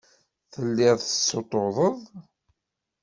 Telliḍ 0.53 0.95
tessuṭṭuḍeḍ. 0.99 1.99